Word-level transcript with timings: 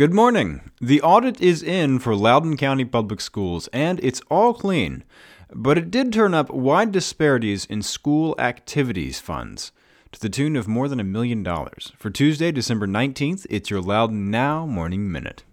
Good 0.00 0.14
morning. 0.14 0.62
The 0.80 1.02
audit 1.02 1.42
is 1.42 1.62
in 1.62 1.98
for 1.98 2.16
Loudoun 2.16 2.56
County 2.56 2.86
Public 2.86 3.20
Schools, 3.20 3.68
and 3.70 4.00
it's 4.02 4.22
all 4.30 4.54
clean. 4.54 5.04
But 5.52 5.76
it 5.76 5.90
did 5.90 6.10
turn 6.10 6.32
up 6.32 6.48
wide 6.48 6.90
disparities 6.90 7.66
in 7.66 7.82
school 7.82 8.34
activities 8.38 9.20
funds 9.20 9.72
to 10.12 10.18
the 10.18 10.30
tune 10.30 10.56
of 10.56 10.66
more 10.66 10.88
than 10.88 11.00
a 11.00 11.04
million 11.04 11.42
dollars. 11.42 11.92
For 11.98 12.08
Tuesday, 12.08 12.50
December 12.50 12.86
19th, 12.86 13.46
it's 13.50 13.68
your 13.68 13.82
Loudoun 13.82 14.30
Now 14.30 14.64
Morning 14.64 15.12
Minute. 15.12 15.44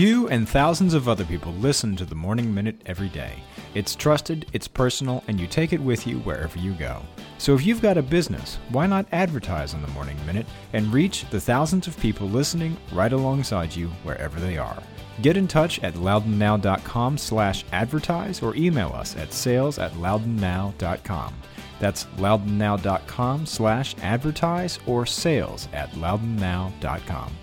You 0.00 0.28
and 0.28 0.48
thousands 0.48 0.94
of 0.94 1.10
other 1.10 1.26
people 1.26 1.52
listen 1.52 1.94
to 1.96 2.06
the 2.06 2.14
Morning 2.14 2.54
Minute 2.54 2.80
every 2.86 3.10
day. 3.10 3.42
It's 3.74 3.94
trusted, 3.94 4.46
it's 4.54 4.66
personal, 4.66 5.22
and 5.28 5.38
you 5.38 5.46
take 5.46 5.74
it 5.74 5.80
with 5.82 6.06
you 6.06 6.20
wherever 6.20 6.58
you 6.58 6.72
go. 6.72 7.02
So 7.36 7.54
if 7.54 7.66
you've 7.66 7.82
got 7.82 7.98
a 7.98 8.02
business, 8.02 8.58
why 8.70 8.86
not 8.86 9.04
advertise 9.12 9.74
on 9.74 9.82
the 9.82 9.88
Morning 9.88 10.16
Minute 10.24 10.46
and 10.72 10.90
reach 10.90 11.28
the 11.28 11.38
thousands 11.38 11.86
of 11.86 12.00
people 12.00 12.26
listening 12.26 12.78
right 12.94 13.12
alongside 13.12 13.76
you 13.76 13.88
wherever 14.02 14.40
they 14.40 14.56
are? 14.56 14.82
Get 15.20 15.36
in 15.36 15.46
touch 15.46 15.80
at 15.80 15.92
loudounnow.com 15.92 17.18
slash 17.18 17.66
advertise 17.70 18.42
or 18.42 18.56
email 18.56 18.92
us 18.94 19.18
at 19.18 19.34
sales 19.34 19.78
at 19.78 19.92
loudounnow.com. 19.92 21.34
That's 21.78 22.04
loudounnow.com 22.16 23.44
slash 23.44 23.96
advertise 24.00 24.78
or 24.86 25.04
sales 25.04 25.68
at 25.74 25.90
loudounnow.com. 25.90 27.36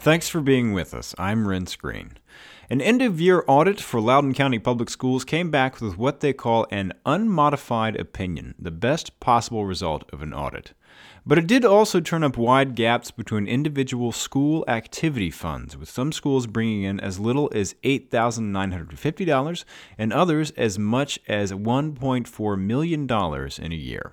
Thanks 0.00 0.28
for 0.28 0.40
being 0.40 0.72
with 0.72 0.94
us. 0.94 1.12
I'm 1.18 1.44
Renss 1.44 1.76
Greene. 1.76 2.12
An 2.70 2.80
end 2.80 3.02
of 3.02 3.20
year 3.20 3.44
audit 3.48 3.80
for 3.80 4.00
Loudoun 4.00 4.32
County 4.32 4.60
Public 4.60 4.90
Schools 4.90 5.24
came 5.24 5.50
back 5.50 5.80
with 5.80 5.98
what 5.98 6.20
they 6.20 6.32
call 6.32 6.68
an 6.70 6.92
unmodified 7.04 7.96
opinion, 7.96 8.54
the 8.58 8.70
best 8.70 9.18
possible 9.18 9.66
result 9.66 10.08
of 10.12 10.22
an 10.22 10.32
audit. 10.32 10.72
But 11.26 11.36
it 11.38 11.48
did 11.48 11.64
also 11.64 12.00
turn 12.00 12.22
up 12.22 12.36
wide 12.36 12.76
gaps 12.76 13.10
between 13.10 13.48
individual 13.48 14.12
school 14.12 14.64
activity 14.68 15.30
funds, 15.30 15.76
with 15.76 15.90
some 15.90 16.12
schools 16.12 16.46
bringing 16.46 16.84
in 16.84 17.00
as 17.00 17.18
little 17.18 17.50
as 17.52 17.74
$8,950 17.82 19.64
and 19.98 20.12
others 20.12 20.52
as 20.52 20.78
much 20.78 21.18
as 21.26 21.52
$1.4 21.52 22.58
million 22.60 23.02
in 23.02 23.72
a 23.72 23.74
year. 23.74 24.12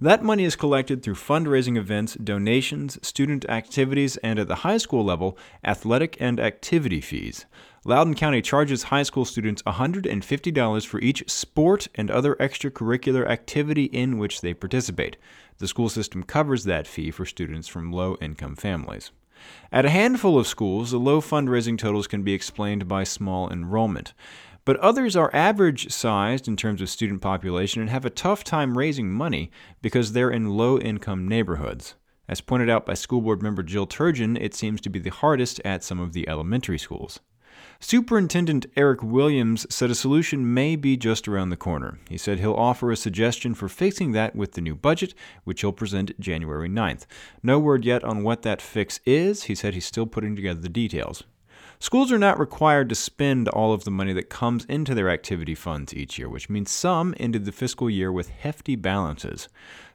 That 0.00 0.22
money 0.22 0.44
is 0.44 0.56
collected 0.56 1.02
through 1.02 1.14
fundraising 1.14 1.76
events, 1.76 2.14
donations, 2.14 2.98
student 3.06 3.48
activities, 3.48 4.16
and 4.18 4.38
at 4.38 4.48
the 4.48 4.56
high 4.56 4.78
school 4.78 5.04
level, 5.04 5.36
athletic 5.64 6.16
and 6.20 6.38
activity 6.38 7.00
fees. 7.00 7.46
Loudoun 7.84 8.14
County 8.14 8.42
charges 8.42 8.84
high 8.84 9.02
school 9.02 9.24
students 9.24 9.62
$150 9.62 10.86
for 10.86 11.00
each 11.00 11.28
sport 11.28 11.88
and 11.94 12.10
other 12.10 12.34
extracurricular 12.36 13.28
activity 13.28 13.84
in 13.84 14.18
which 14.18 14.40
they 14.40 14.54
participate. 14.54 15.16
The 15.58 15.68
school 15.68 15.88
system 15.88 16.22
covers 16.22 16.64
that 16.64 16.86
fee 16.86 17.10
for 17.10 17.24
students 17.24 17.66
from 17.66 17.92
low 17.92 18.16
income 18.20 18.56
families. 18.56 19.10
At 19.70 19.84
a 19.84 19.90
handful 19.90 20.38
of 20.38 20.46
schools, 20.46 20.90
the 20.90 20.98
low 20.98 21.20
fundraising 21.20 21.78
totals 21.78 22.06
can 22.06 22.22
be 22.22 22.32
explained 22.32 22.88
by 22.88 23.04
small 23.04 23.50
enrollment 23.50 24.12
but 24.68 24.76
others 24.80 25.16
are 25.16 25.34
average 25.34 25.90
sized 25.90 26.46
in 26.46 26.54
terms 26.54 26.82
of 26.82 26.90
student 26.90 27.22
population 27.22 27.80
and 27.80 27.88
have 27.88 28.04
a 28.04 28.10
tough 28.10 28.44
time 28.44 28.76
raising 28.76 29.10
money 29.10 29.50
because 29.80 30.12
they're 30.12 30.28
in 30.28 30.58
low 30.58 30.78
income 30.78 31.26
neighborhoods. 31.26 31.94
As 32.28 32.42
pointed 32.42 32.68
out 32.68 32.84
by 32.84 32.92
school 32.92 33.22
board 33.22 33.42
member 33.42 33.62
Jill 33.62 33.86
Turgeon, 33.86 34.38
it 34.38 34.52
seems 34.52 34.82
to 34.82 34.90
be 34.90 34.98
the 34.98 35.08
hardest 35.08 35.58
at 35.64 35.82
some 35.82 35.98
of 35.98 36.12
the 36.12 36.28
elementary 36.28 36.76
schools. 36.76 37.20
Superintendent 37.80 38.66
Eric 38.76 39.02
Williams 39.02 39.66
said 39.74 39.90
a 39.90 39.94
solution 39.94 40.52
may 40.52 40.76
be 40.76 40.98
just 40.98 41.26
around 41.26 41.48
the 41.48 41.56
corner. 41.56 41.98
He 42.10 42.18
said 42.18 42.38
he'll 42.38 42.52
offer 42.52 42.92
a 42.92 42.96
suggestion 42.96 43.54
for 43.54 43.70
fixing 43.70 44.12
that 44.12 44.36
with 44.36 44.52
the 44.52 44.60
new 44.60 44.74
budget, 44.74 45.14
which 45.44 45.62
he'll 45.62 45.72
present 45.72 46.20
January 46.20 46.68
9th. 46.68 47.06
No 47.42 47.58
word 47.58 47.86
yet 47.86 48.04
on 48.04 48.22
what 48.22 48.42
that 48.42 48.60
fix 48.60 49.00
is. 49.06 49.44
He 49.44 49.54
said 49.54 49.72
he's 49.72 49.86
still 49.86 50.06
putting 50.06 50.36
together 50.36 50.60
the 50.60 50.68
details. 50.68 51.24
Schools 51.80 52.10
are 52.10 52.18
not 52.18 52.40
required 52.40 52.88
to 52.88 52.96
spend 52.96 53.48
all 53.48 53.72
of 53.72 53.84
the 53.84 53.90
money 53.90 54.12
that 54.12 54.28
comes 54.28 54.64
into 54.64 54.96
their 54.96 55.08
activity 55.08 55.54
funds 55.54 55.94
each 55.94 56.18
year, 56.18 56.28
which 56.28 56.50
means 56.50 56.72
some 56.72 57.14
ended 57.18 57.44
the 57.44 57.52
fiscal 57.52 57.88
year 57.88 58.10
with 58.10 58.30
hefty 58.30 58.74
balances. 58.74 59.48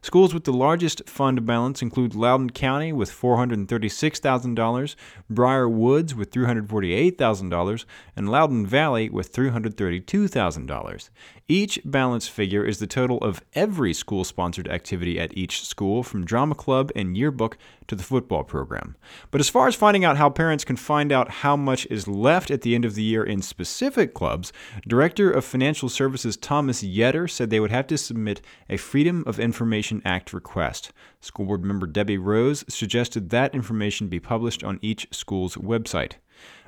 Schools 0.04 0.34
with 0.34 0.44
the 0.44 0.52
largest 0.52 1.08
fund 1.08 1.46
balance 1.46 1.82
include 1.82 2.14
Loudoun 2.14 2.50
County 2.50 2.92
with 2.92 3.10
$436,000, 3.10 4.96
Briar 5.30 5.70
Woods 5.70 6.14
with 6.14 6.30
$348,000, 6.30 7.86
and 8.18 8.30
Loudoun 8.30 8.66
Valley 8.66 9.10
with 9.10 9.32
$332,000. 9.32 11.10
Each 11.48 11.80
balance 11.86 12.28
figure 12.28 12.66
is 12.66 12.80
the 12.80 12.88
total 12.88 13.18
of 13.20 13.42
every 13.54 13.94
school 13.94 14.26
sponsored 14.26 14.68
activity 14.68 15.18
at 15.18 15.38
each 15.38 15.66
school, 15.66 16.04
from 16.04 16.26
drama 16.26 16.56
club 16.56 16.92
and 16.98 17.16
yearbook 17.16 17.58
to 17.88 17.96
the 17.96 18.04
football 18.04 18.44
program. 18.44 18.96
But 19.32 19.42
as 19.42 19.50
far 19.50 19.68
as 19.68 19.76
finding 19.76 20.04
out 20.06 20.18
how 20.18 20.30
parents 20.30 20.66
can 20.66 20.78
find 20.78 21.12
out 21.12 21.30
how 21.30 21.56
much 21.56 21.86
is 21.88 22.08
left 22.08 22.50
at 22.50 22.62
the 22.62 22.76
end 22.76 22.86
of 22.86 22.96
the 22.96 23.04
year 23.04 23.24
in 23.24 23.42
specific 23.42 24.14
clubs, 24.14 24.52
Director 24.88 25.32
of 25.32 25.46
Financial 25.46 25.90
Services 25.90 26.38
Thomas 26.38 26.82
Yetter 26.82 27.30
said 27.30 27.50
they 27.50 27.60
would 27.60 27.72
have 27.72 27.88
to 27.88 27.98
submit 27.98 28.42
a 28.70 28.78
Freedom 28.78 29.24
of 29.28 29.40
Information 29.40 29.93
Information 29.94 30.12
Act 30.12 30.34
request. 30.34 30.92
School 31.22 31.46
Board 31.46 31.64
member 31.64 31.86
Debbie 31.86 32.18
Rose 32.18 32.66
suggested 32.68 33.30
that 33.30 33.54
information 33.54 34.08
be 34.08 34.20
published 34.20 34.64
on 34.64 34.80
each 34.82 35.08
school's 35.12 35.56
website. 35.56 36.14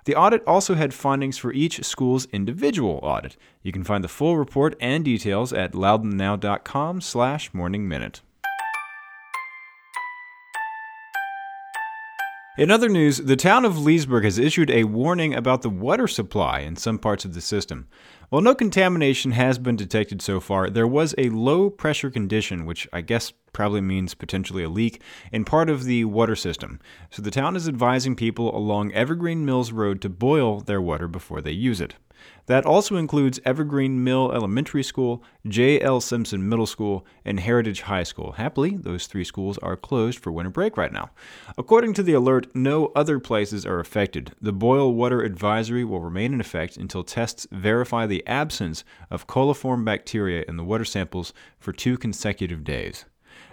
The 0.06 0.16
audit 0.16 0.44
also 0.46 0.76
had 0.76 0.94
findings 0.94 1.40
for 1.40 1.52
each 1.52 1.84
school's 1.84 2.28
individual 2.32 3.00
audit. 3.02 3.38
You 3.64 3.72
can 3.72 3.84
find 3.84 4.04
the 4.04 4.08
full 4.08 4.38
report 4.38 4.76
and 4.80 5.04
details 5.04 5.52
at 5.52 5.74
loudounnow.com 5.74 7.02
slash 7.02 7.52
morning 7.54 7.88
minute. 7.88 8.22
In 12.58 12.72
other 12.72 12.88
news, 12.88 13.18
the 13.18 13.36
town 13.36 13.66
of 13.66 13.78
Leesburg 13.78 14.24
has 14.24 14.40
issued 14.40 14.70
a 14.70 14.86
warning 14.86 15.36
about 15.36 15.62
the 15.62 15.70
water 15.70 16.08
supply 16.08 16.62
in 16.62 16.78
some 16.78 16.98
parts 16.98 17.26
of 17.26 17.34
the 17.34 17.42
system. 17.42 17.90
While 18.30 18.44
no 18.44 18.56
contamination 18.56 19.32
has 19.32 19.60
been 19.60 19.76
detected 19.76 20.22
so 20.22 20.40
far, 20.40 20.70
there 20.70 20.88
was 20.88 21.14
a 21.18 21.28
low 21.32 21.70
pressure 21.70 22.10
condition, 22.10 22.66
which 22.66 22.88
I 22.94 23.02
guess 23.02 23.34
probably 23.52 23.82
means 23.82 24.14
potentially 24.14 24.64
a 24.64 24.70
leak, 24.70 25.02
in 25.34 25.44
part 25.44 25.70
of 25.70 25.84
the 25.84 26.06
water 26.06 26.36
system. 26.38 26.80
So 27.10 27.22
the 27.22 27.30
town 27.30 27.58
is 27.58 27.68
advising 27.68 28.16
people 28.16 28.56
along 28.56 28.94
Evergreen 28.94 29.44
Mills 29.46 29.74
Road 29.74 30.02
to 30.04 30.10
boil 30.10 30.62
their 30.62 30.82
water 30.82 31.10
before 31.10 31.42
they 31.42 31.52
use 31.52 31.82
it. 31.82 31.96
That 32.48 32.66
also 32.66 32.96
includes 32.96 33.40
Evergreen 33.44 34.04
Mill 34.04 34.32
Elementary 34.32 34.84
School, 34.84 35.24
J.L. 35.48 36.00
Simpson 36.00 36.48
Middle 36.48 36.68
School, 36.68 37.06
and 37.24 37.40
Heritage 37.40 37.82
High 37.82 38.04
School. 38.04 38.34
Happily, 38.34 38.78
those 38.78 39.08
three 39.08 39.24
schools 39.24 39.58
are 39.60 39.76
closed 39.76 40.20
for 40.20 40.32
winter 40.32 40.52
break 40.52 40.78
right 40.78 40.94
now. 40.94 41.10
According 41.58 41.94
to 41.96 42.04
the 42.04 42.14
alert, 42.14 42.48
no 42.56 42.92
other 42.96 43.20
places 43.20 43.66
are 43.66 43.80
affected. 43.80 44.34
The 44.42 44.54
boil 44.54 44.94
water 44.94 45.22
advisory 45.22 45.84
will 45.84 46.02
remain 46.02 46.34
in 46.34 46.42
effect 46.42 46.78
until 46.78 47.04
tests 47.04 47.48
verify 47.52 48.06
the 48.06 48.26
absence 48.28 48.84
of 49.10 49.28
coliform 49.28 49.84
bacteria 49.84 50.46
in 50.48 50.58
the 50.58 50.64
water 50.64 50.86
samples 50.86 51.34
for 51.58 51.72
two 51.72 51.98
consecutive 51.98 52.64
days. 52.64 53.06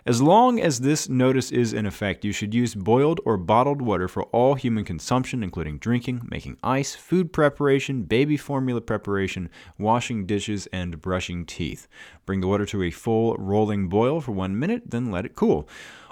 As 0.04 0.20
long 0.20 0.60
as 0.60 0.80
this 0.80 1.08
notice 1.08 1.52
is 1.52 1.72
in 1.72 1.86
effect, 1.86 2.24
you 2.24 2.32
should 2.32 2.52
use 2.52 2.74
boiled 2.74 3.20
or 3.24 3.36
bottled 3.36 3.80
water 3.80 4.08
for 4.08 4.24
all 4.24 4.54
human 4.54 4.84
consumption, 4.84 5.42
including 5.42 5.78
drinking, 5.78 6.22
making 6.28 6.58
ice, 6.62 6.94
food 6.96 7.32
preparation, 7.32 8.02
baby 8.02 8.36
formula 8.36 8.80
preparation, 8.80 9.48
washing 9.78 10.26
dishes, 10.26 10.66
and 10.72 11.00
brushing 11.00 11.46
teeth. 11.46 11.86
Bring 12.26 12.40
the 12.40 12.48
water 12.48 12.66
to 12.66 12.82
a 12.82 12.90
full 12.90 13.36
rolling 13.36 13.88
boil 13.88 14.20
for 14.20 14.32
one 14.32 14.58
minute, 14.58 14.90
then 14.90 15.10
let 15.10 15.24
it 15.24 15.36
cool. 15.36 15.68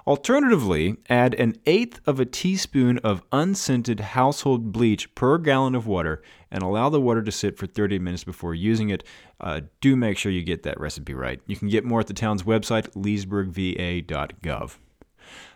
Alternatively, 0.06 0.96
add 1.08 1.34
an 1.34 1.56
eighth 1.66 2.00
of 2.06 2.18
a 2.18 2.24
teaspoon 2.24 2.98
of 2.98 3.22
unscented 3.32 4.00
household 4.00 4.72
bleach 4.72 5.14
per 5.14 5.38
gallon 5.38 5.74
of 5.74 5.86
water 5.86 6.22
and 6.50 6.62
allow 6.62 6.88
the 6.88 7.00
water 7.00 7.22
to 7.22 7.32
sit 7.32 7.58
for 7.58 7.66
30 7.66 7.98
minutes 7.98 8.24
before 8.24 8.54
using 8.54 8.90
it. 8.90 9.04
Uh, 9.40 9.60
do 9.80 9.96
make 9.96 10.16
sure 10.18 10.32
you 10.32 10.42
get 10.42 10.62
that 10.62 10.80
recipe 10.80 11.14
right. 11.14 11.40
You 11.46 11.56
can 11.56 11.68
get 11.68 11.84
more 11.84 12.00
at 12.00 12.06
the 12.06 12.14
town's 12.14 12.42
website, 12.42 12.88
leesburgva.gov. 12.94 14.76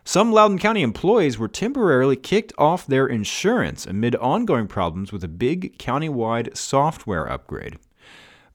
Some 0.05 0.33
Loudoun 0.33 0.59
County 0.59 0.83
employees 0.83 1.39
were 1.39 1.49
temporarily 1.49 2.17
kicked 2.17 2.53
off 2.59 2.87
their 2.87 3.07
insurance 3.07 3.87
amid 3.87 4.15
ongoing 4.17 4.67
problems 4.67 5.13
with 5.13 5.25
a 5.25 5.29
big 5.29 5.79
countywide 5.79 6.57
software 6.57 7.31
upgrade. 7.31 7.79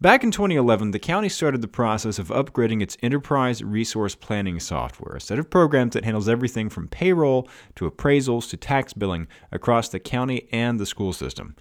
Back 0.01 0.23
in 0.23 0.31
2011, 0.31 0.91
the 0.91 0.97
county 0.97 1.27
started 1.27 1.61
the 1.61 1.67
process 1.67 2.19
of 2.19 2.29
upgrading 2.29 2.81
its 2.81 2.95
enterprise 3.03 3.61
resource 3.61 4.15
planning 4.15 4.57
software, 4.61 5.17
a 5.17 5.19
set 5.19 5.39
of 5.39 5.49
programs 5.49 5.91
that 5.91 6.05
handles 6.05 6.29
everything 6.29 6.69
from 6.69 6.87
payroll 6.87 7.49
to 7.75 7.91
appraisals 7.91 8.49
to 8.49 8.55
tax 8.55 8.93
billing 8.93 9.27
across 9.51 9.89
the 9.89 9.99
county 9.99 10.47
and 10.53 10.79
the 10.79 10.85
school 10.85 11.11
system. 11.11 11.53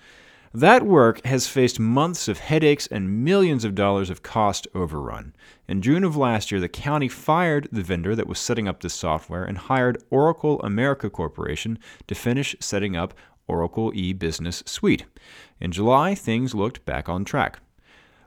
That 0.55 0.85
work 0.85 1.27
has 1.27 1.49
faced 1.49 1.81
months 1.81 2.29
of 2.29 2.39
headaches 2.39 2.87
and 2.87 3.25
millions 3.25 3.65
of 3.65 3.75
dollars 3.75 4.09
of 4.09 4.23
cost 4.23 4.69
overrun. 4.73 5.35
In 5.67 5.83
June 5.83 6.05
of 6.05 6.17
last 6.17 6.53
year, 6.53 6.61
the 6.61 6.69
county 6.69 7.09
fired 7.09 7.69
the 7.73 7.83
vendor 7.83 8.15
that 8.15 8.29
was 8.29 8.39
setting 8.39 8.69
up 8.69 8.83
this 8.83 8.95
software 8.95 9.43
and 9.43 9.59
hired 9.59 10.01
Oracle 10.11 10.63
America 10.63 11.11
Corporation 11.11 11.77
to 12.07 12.15
finish 12.15 12.55
setting 12.61 12.95
up 12.95 13.15
Oracle 13.49 13.91
e-Business 13.97 14.63
Suite. 14.65 15.07
In 15.61 15.73
July, 15.73 16.15
things 16.15 16.55
looked 16.55 16.87
back 16.87 17.09
on 17.09 17.25
track. 17.25 17.59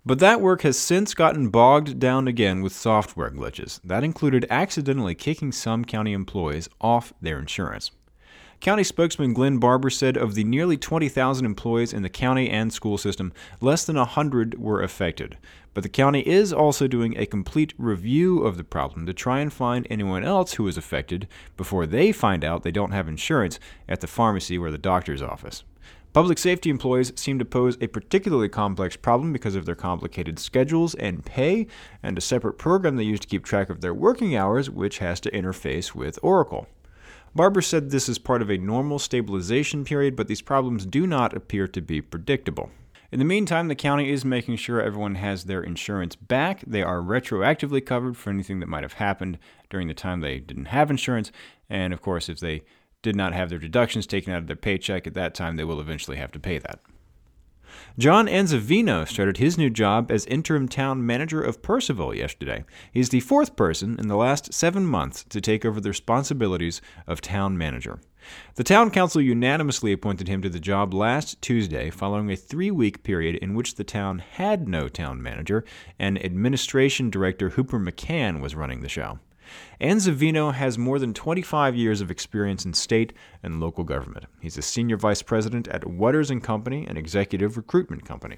But 0.03 0.17
that 0.17 0.41
work 0.41 0.63
has 0.63 0.79
since 0.79 1.13
gotten 1.13 1.49
bogged 1.49 1.99
down 1.99 2.27
again 2.27 2.63
with 2.63 2.73
software 2.73 3.29
glitches. 3.29 3.79
That 3.83 4.03
included 4.03 4.47
accidentally 4.49 5.13
kicking 5.13 5.51
some 5.51 5.85
county 5.85 6.13
employees 6.13 6.67
off 6.81 7.13
their 7.21 7.37
insurance. 7.37 7.91
County 8.61 8.83
spokesman 8.83 9.33
Glenn 9.33 9.59
Barber 9.59 9.91
said 9.91 10.17
of 10.17 10.33
the 10.33 10.43
nearly 10.43 10.75
20,000 10.75 11.45
employees 11.45 11.93
in 11.93 12.01
the 12.01 12.09
county 12.09 12.49
and 12.49 12.73
school 12.73 12.97
system, 12.97 13.31
less 13.59 13.85
than 13.85 13.95
100 13.95 14.59
were 14.59 14.81
affected. 14.81 15.37
But 15.75 15.83
the 15.83 15.89
county 15.89 16.21
is 16.21 16.51
also 16.51 16.87
doing 16.87 17.15
a 17.15 17.27
complete 17.27 17.73
review 17.77 18.43
of 18.43 18.57
the 18.57 18.63
problem 18.63 19.05
to 19.05 19.13
try 19.13 19.39
and 19.39 19.53
find 19.53 19.85
anyone 19.89 20.23
else 20.23 20.53
who 20.53 20.67
is 20.67 20.77
affected 20.77 21.27
before 21.57 21.85
they 21.85 22.11
find 22.11 22.43
out 22.43 22.63
they 22.63 22.71
don't 22.71 22.91
have 22.91 23.07
insurance 23.07 23.59
at 23.87 24.01
the 24.01 24.07
pharmacy 24.07 24.57
or 24.57 24.71
the 24.71 24.79
doctor's 24.79 25.21
office. 25.21 25.63
Public 26.13 26.37
safety 26.37 26.69
employees 26.69 27.13
seem 27.15 27.39
to 27.39 27.45
pose 27.45 27.77
a 27.79 27.87
particularly 27.87 28.49
complex 28.49 28.97
problem 28.97 29.31
because 29.31 29.55
of 29.55 29.65
their 29.65 29.75
complicated 29.75 30.39
schedules 30.39 30.93
and 30.95 31.23
pay, 31.23 31.67
and 32.03 32.17
a 32.17 32.21
separate 32.21 32.57
program 32.57 32.97
they 32.97 33.03
use 33.03 33.21
to 33.21 33.27
keep 33.27 33.45
track 33.45 33.69
of 33.69 33.79
their 33.79 33.93
working 33.93 34.35
hours, 34.35 34.69
which 34.69 34.97
has 34.97 35.21
to 35.21 35.31
interface 35.31 35.95
with 35.95 36.19
Oracle. 36.21 36.67
Barber 37.33 37.61
said 37.61 37.91
this 37.91 38.09
is 38.09 38.17
part 38.17 38.41
of 38.41 38.51
a 38.51 38.57
normal 38.57 38.99
stabilization 38.99 39.85
period, 39.85 40.17
but 40.17 40.27
these 40.27 40.41
problems 40.41 40.85
do 40.85 41.07
not 41.07 41.33
appear 41.33 41.65
to 41.69 41.79
be 41.79 42.01
predictable. 42.01 42.71
In 43.09 43.19
the 43.19 43.25
meantime, 43.25 43.69
the 43.69 43.75
county 43.75 44.11
is 44.11 44.25
making 44.25 44.57
sure 44.57 44.81
everyone 44.81 45.15
has 45.15 45.45
their 45.45 45.63
insurance 45.63 46.17
back. 46.17 46.61
They 46.67 46.83
are 46.83 46.99
retroactively 46.99 47.85
covered 47.85 48.17
for 48.17 48.31
anything 48.31 48.59
that 48.59 48.67
might 48.67 48.83
have 48.83 48.93
happened 48.93 49.37
during 49.69 49.87
the 49.87 49.93
time 49.93 50.19
they 50.19 50.39
didn't 50.39 50.65
have 50.65 50.91
insurance. 50.91 51.31
And 51.69 51.93
of 51.93 52.01
course, 52.01 52.27
if 52.27 52.41
they 52.41 52.63
did 53.01 53.15
not 53.15 53.33
have 53.33 53.49
their 53.49 53.59
deductions 53.59 54.07
taken 54.07 54.33
out 54.33 54.39
of 54.39 54.47
their 54.47 54.55
paycheck 54.55 55.07
at 55.07 55.13
that 55.13 55.33
time, 55.33 55.55
they 55.55 55.63
will 55.63 55.79
eventually 55.79 56.17
have 56.17 56.31
to 56.31 56.39
pay 56.39 56.57
that. 56.57 56.79
John 57.97 58.27
Anzivino 58.27 59.07
started 59.07 59.37
his 59.37 59.57
new 59.57 59.69
job 59.69 60.11
as 60.11 60.25
interim 60.25 60.67
town 60.67 61.05
manager 61.05 61.41
of 61.41 61.61
Purcellville 61.61 62.15
yesterday. 62.15 62.63
He's 62.91 63.09
the 63.09 63.19
fourth 63.21 63.55
person 63.55 63.97
in 63.99 64.07
the 64.07 64.15
last 64.15 64.53
seven 64.53 64.85
months 64.85 65.23
to 65.25 65.41
take 65.41 65.65
over 65.65 65.79
the 65.79 65.89
responsibilities 65.89 66.81
of 67.07 67.21
town 67.21 67.57
manager. 67.57 67.99
The 68.55 68.63
town 68.63 68.91
council 68.91 69.21
unanimously 69.21 69.91
appointed 69.91 70.27
him 70.27 70.41
to 70.41 70.49
the 70.49 70.59
job 70.59 70.93
last 70.93 71.41
Tuesday 71.41 71.89
following 71.89 72.29
a 72.29 72.35
three 72.35 72.71
week 72.71 73.03
period 73.03 73.35
in 73.35 73.55
which 73.55 73.75
the 73.75 73.83
town 73.83 74.19
had 74.19 74.67
no 74.67 74.87
town 74.87 75.21
manager 75.21 75.65
and 75.97 76.23
administration 76.23 77.09
director 77.09 77.49
Hooper 77.49 77.79
McCann 77.79 78.41
was 78.41 78.55
running 78.55 78.81
the 78.81 78.89
show. 78.89 79.19
Anzivino 79.79 80.53
has 80.53 80.77
more 80.77 80.99
than 80.99 81.13
25 81.13 81.75
years 81.75 82.01
of 82.01 82.11
experience 82.11 82.65
in 82.65 82.73
state 82.73 83.13
and 83.41 83.59
local 83.59 83.83
government. 83.83 84.25
He's 84.39 84.57
a 84.57 84.61
senior 84.61 84.97
vice 84.97 85.21
president 85.21 85.67
at 85.67 85.87
Waters 85.87 86.29
and 86.29 86.43
Company, 86.43 86.85
an 86.87 86.97
executive 86.97 87.57
recruitment 87.57 88.05
company. 88.05 88.37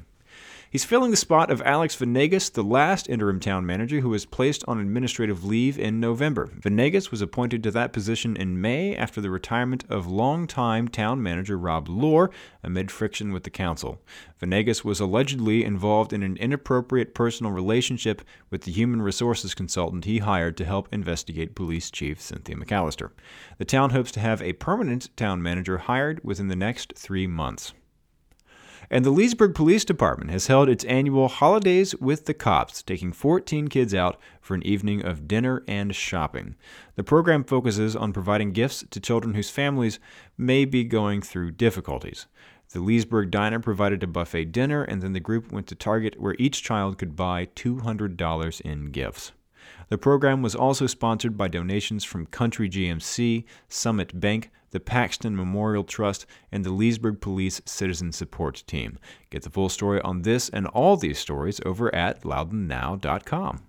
He's 0.73 0.83
filling 0.83 1.11
the 1.11 1.17
spot 1.17 1.51
of 1.51 1.61
Alex 1.61 1.95
Vanegas, 1.95 2.51
the 2.51 2.63
last 2.63 3.07
interim 3.07 3.39
town 3.39 3.63
manager 3.63 3.99
who 3.99 4.09
was 4.09 4.25
placed 4.25 4.63
on 4.67 4.79
administrative 4.79 5.43
leave 5.43 5.77
in 5.77 5.99
November. 5.99 6.47
Vanegas 6.47 7.11
was 7.11 7.21
appointed 7.21 7.61
to 7.61 7.69
that 7.69 7.93
position 7.93 8.35
in 8.35 8.59
May 8.59 8.95
after 8.95 9.21
the 9.21 9.29
retirement 9.29 9.85
of 9.87 10.07
longtime 10.07 10.87
town 10.87 11.21
manager 11.21 11.59
Rob 11.59 11.87
Lohr 11.87 12.31
amid 12.63 12.89
friction 12.89 13.31
with 13.31 13.43
the 13.43 13.51
council. 13.51 14.01
Vanegas 14.41 14.83
was 14.83 14.99
allegedly 14.99 15.63
involved 15.63 16.11
in 16.11 16.23
an 16.23 16.37
inappropriate 16.37 17.13
personal 17.13 17.51
relationship 17.51 18.23
with 18.49 18.63
the 18.63 18.71
human 18.71 18.99
resources 18.99 19.53
consultant 19.53 20.05
he 20.05 20.17
hired 20.17 20.57
to 20.57 20.65
help 20.65 20.91
investigate 20.91 21.53
police 21.53 21.91
chief 21.91 22.19
Cynthia 22.19 22.55
McAllister. 22.55 23.11
The 23.59 23.65
town 23.65 23.91
hopes 23.91 24.11
to 24.13 24.19
have 24.19 24.41
a 24.41 24.53
permanent 24.53 25.15
town 25.15 25.39
manager 25.43 25.77
hired 25.77 26.19
within 26.23 26.47
the 26.47 26.55
next 26.55 26.93
three 26.97 27.27
months. 27.27 27.73
And 28.89 29.05
the 29.05 29.11
Leesburg 29.11 29.55
Police 29.55 29.85
Department 29.85 30.31
has 30.31 30.47
held 30.47 30.69
its 30.69 30.83
annual 30.85 31.27
Holidays 31.27 31.95
with 31.95 32.25
the 32.25 32.33
Cops, 32.33 32.81
taking 32.81 33.11
14 33.11 33.67
kids 33.67 33.93
out 33.93 34.19
for 34.41 34.55
an 34.55 34.65
evening 34.65 35.03
of 35.03 35.27
dinner 35.27 35.63
and 35.67 35.95
shopping. 35.95 36.55
The 36.95 37.03
program 37.03 37.43
focuses 37.43 37.95
on 37.95 38.13
providing 38.13 38.51
gifts 38.51 38.83
to 38.91 38.99
children 38.99 39.33
whose 39.33 39.49
families 39.49 39.99
may 40.37 40.65
be 40.65 40.83
going 40.83 41.21
through 41.21 41.51
difficulties. 41.51 42.27
The 42.69 42.79
Leesburg 42.79 43.29
Diner 43.29 43.59
provided 43.59 44.01
a 44.01 44.07
buffet 44.07 44.45
dinner, 44.45 44.83
and 44.83 45.01
then 45.01 45.13
the 45.13 45.19
group 45.19 45.51
went 45.51 45.67
to 45.67 45.75
Target 45.75 46.19
where 46.19 46.35
each 46.39 46.63
child 46.63 46.97
could 46.97 47.15
buy 47.15 47.45
$200 47.55 48.61
in 48.61 48.91
gifts. 48.91 49.31
The 49.89 49.97
program 49.97 50.41
was 50.41 50.55
also 50.55 50.87
sponsored 50.87 51.37
by 51.37 51.47
donations 51.47 52.03
from 52.03 52.25
Country 52.27 52.69
GMC, 52.69 53.43
Summit 53.67 54.19
Bank, 54.19 54.49
the 54.71 54.79
Paxton 54.79 55.35
Memorial 55.35 55.83
Trust, 55.83 56.25
and 56.51 56.63
the 56.63 56.71
Leesburg 56.71 57.21
Police 57.21 57.61
Citizen 57.65 58.11
Support 58.11 58.63
Team. 58.65 58.97
Get 59.29 59.43
the 59.43 59.49
full 59.49 59.69
story 59.69 60.01
on 60.01 60.23
this 60.23 60.49
and 60.49 60.67
all 60.67 60.97
these 60.97 61.19
stories 61.19 61.61
over 61.65 61.93
at 61.93 62.23
loudounnow.com. 62.23 63.61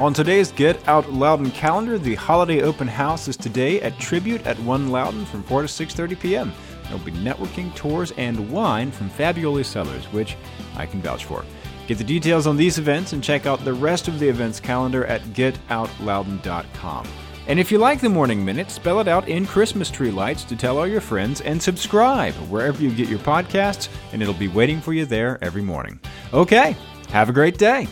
On 0.00 0.14
today's 0.14 0.50
Get 0.52 0.88
Out 0.88 1.12
Loudoun 1.12 1.50
calendar, 1.50 1.98
the 1.98 2.14
holiday 2.14 2.62
open 2.62 2.88
house 2.88 3.28
is 3.28 3.36
today 3.36 3.82
at 3.82 3.98
Tribute 3.98 4.46
at 4.46 4.58
1 4.60 4.90
Loudoun 4.90 5.26
from 5.26 5.42
4 5.42 5.60
to 5.60 5.68
6:30 5.68 6.18
p.m. 6.18 6.52
There'll 6.84 6.98
be 7.04 7.12
networking, 7.12 7.74
tours, 7.74 8.10
and 8.16 8.50
wine 8.50 8.90
from 8.90 9.10
Fabbioli 9.10 9.62
Cellars, 9.62 10.06
which 10.06 10.38
I 10.74 10.86
can 10.86 11.02
vouch 11.02 11.26
for. 11.26 11.44
Get 11.90 11.98
the 11.98 12.04
details 12.04 12.46
on 12.46 12.56
these 12.56 12.78
events 12.78 13.14
and 13.14 13.20
check 13.20 13.46
out 13.46 13.64
the 13.64 13.74
rest 13.74 14.06
of 14.06 14.20
the 14.20 14.28
events 14.28 14.60
calendar 14.60 15.04
at 15.06 15.22
getoutloudoun.com. 15.32 17.08
And 17.48 17.58
if 17.58 17.72
you 17.72 17.78
like 17.78 18.00
the 18.00 18.08
Morning 18.08 18.44
Minute, 18.44 18.70
spell 18.70 19.00
it 19.00 19.08
out 19.08 19.28
in 19.28 19.44
Christmas 19.44 19.90
tree 19.90 20.12
lights 20.12 20.44
to 20.44 20.54
tell 20.54 20.78
all 20.78 20.86
your 20.86 21.00
friends 21.00 21.40
and 21.40 21.60
subscribe 21.60 22.34
wherever 22.48 22.80
you 22.80 22.92
get 22.92 23.08
your 23.08 23.18
podcasts, 23.18 23.88
and 24.12 24.22
it'll 24.22 24.34
be 24.34 24.46
waiting 24.46 24.80
for 24.80 24.92
you 24.92 25.04
there 25.04 25.42
every 25.42 25.62
morning. 25.62 25.98
Okay, 26.32 26.76
have 27.08 27.28
a 27.28 27.32
great 27.32 27.58
day. 27.58 27.88